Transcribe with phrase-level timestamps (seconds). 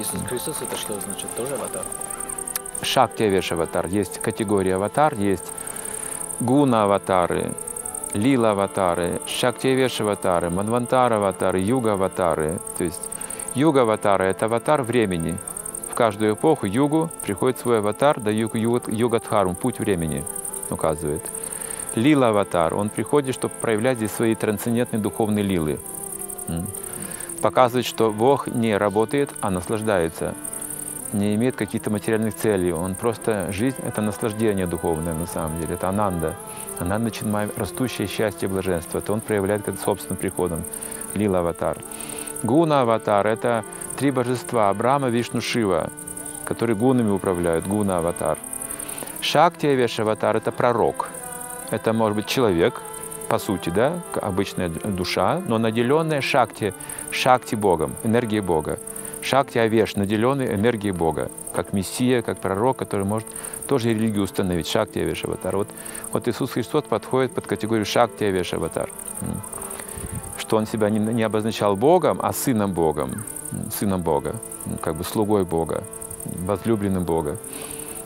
[0.00, 1.28] Иисус Христос это что значит?
[1.36, 1.82] Тоже аватар?
[2.80, 3.86] Шакти Авеш аватар.
[3.86, 5.52] Есть категория аватар, есть
[6.40, 7.52] гуна аватары,
[8.14, 12.58] лила аватары, Шакти Авеш аватары, Манвантар аватары, юга аватары.
[12.78, 13.02] То есть
[13.54, 15.36] юга аватары– это аватар времени.
[15.90, 20.24] В каждую эпоху югу приходит свой аватар, да юг, юг, югадхарум, путь времени
[20.70, 21.22] указывает.
[21.94, 25.78] Лила аватар, он приходит, чтобы проявлять здесь свои трансцендентные духовные лилы.
[27.40, 30.34] Показывает, что Бог не работает, а наслаждается
[31.12, 32.72] не имеет каких-то материальных целей.
[32.72, 36.36] Он просто, жизнь– это наслаждение духовное на самом деле, это ананда.
[36.78, 38.98] Ананда Чинмай– растущее счастье и блаженство.
[38.98, 40.62] Это он проявляет как собственным приходом.
[41.14, 41.78] Лила Аватар.
[42.42, 43.64] Гуна Аватар– это
[43.96, 45.90] три божества– Брама, Вишну, Шива,
[46.44, 47.66] которые гунами управляют.
[47.66, 48.38] Гуна Аватар.
[49.20, 51.08] Шакти Авеш Аватар– это пророк.
[51.70, 52.80] Это может быть человек,
[53.30, 56.74] по сути, да, обычная душа, но наделенная шакти,
[57.12, 58.80] шакти Богом, энергией Бога.
[59.22, 63.28] Шакти Авеш, наделенный энергией Бога, как Мессия, как пророк, который может
[63.68, 64.66] тоже религию установить.
[64.66, 65.56] Шакти Авеш Аватар.
[65.56, 65.68] Вот,
[66.12, 68.90] вот Иисус Христос подходит под категорию Шакти Авеш Аватар.
[70.36, 73.22] Что он себя не, не обозначал Богом, а сыном Богом,
[73.72, 74.34] сыном Бога,
[74.80, 75.84] как бы слугой Бога,
[76.24, 77.36] возлюбленным Бога.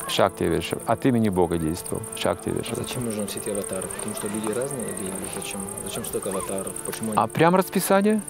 [0.09, 2.03] Шакти Авеш, от имени Бога действовал.
[2.17, 3.89] Шакти Авеш А зачем нужны все эти аватары?
[3.97, 5.61] Потому что люди разные или зачем?
[5.85, 6.73] Зачем столько аватаров?
[6.87, 8.21] Почему они А прям расписание?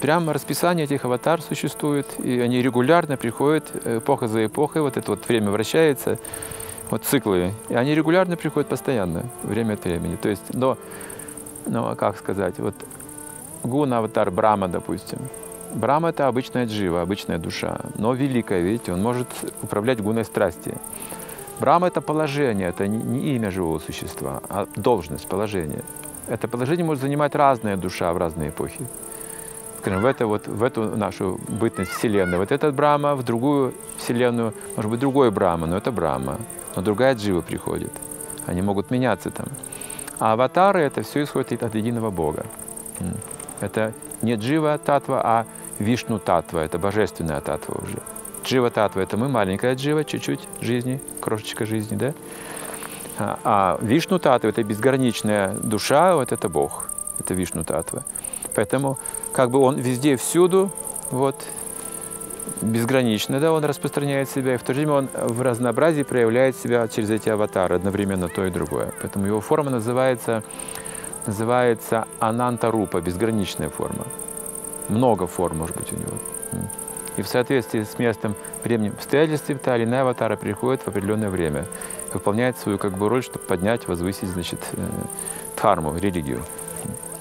[0.00, 5.10] Прямо расписание этих аватар существует, и они регулярно приходят, э, эпоха за эпохой, вот это
[5.10, 6.18] вот время вращается,
[6.88, 10.16] вот циклы, и они регулярно приходят постоянно, время от времени.
[10.16, 10.78] То есть, но,
[11.66, 12.74] но как сказать, вот
[13.62, 15.18] гуна аватар Брама, допустим.
[15.74, 19.28] Брама– это обычная джива, обычная душа, но великая, видите, он может
[19.62, 20.74] управлять гуной страсти.
[21.60, 25.82] Брама– это положение, это не, имя живого существа, а должность, положение.
[26.26, 28.86] Это положение может занимать разная душа в разные эпохи.
[29.80, 32.38] Скажем, в, это вот, в эту нашу бытность Вселенной.
[32.38, 36.38] Вот этот Брама, в другую Вселенную, может быть, другой Брама, но это Брама.
[36.76, 37.92] Но другая джива приходит.
[38.46, 39.46] Они могут меняться там.
[40.18, 42.44] А аватары– это все исходит от единого Бога.
[43.60, 43.92] Это
[44.22, 45.46] не джива татва, а
[45.80, 46.64] вишну татва.
[46.64, 47.98] Это божественная татва уже.
[48.44, 52.14] Джива татва– это мы, маленькая джива, чуть-чуть жизни, крошечка жизни, да?
[53.18, 56.88] А, а вишну татва– это безграничная душа, вот это Бог.
[57.18, 58.02] Это вишну татва.
[58.54, 58.98] Поэтому
[59.32, 60.70] как бы он везде, всюду,
[61.10, 61.36] вот,
[62.62, 66.88] безгранично, да, он распространяет себя, и в то же время он в разнообразии проявляет себя
[66.88, 68.92] через эти аватары, одновременно то и другое.
[69.00, 70.42] Поэтому его форма называется,
[71.26, 74.06] называется ананта-рупа, безграничная форма.
[74.90, 76.18] Много форм может быть у него.
[77.16, 78.34] И в соответствии с местом,
[78.64, 81.66] временем, обстоятельствами та или иная аватара приходит в определенное время,
[82.12, 84.86] выполняет свою как бы роль, чтобы поднять, возвысить, значит, э,
[85.56, 86.42] дхарму, религию.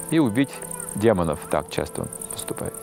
[0.10, 0.54] И убить
[0.96, 1.40] демонов.
[1.50, 2.74] Так часто он поступает.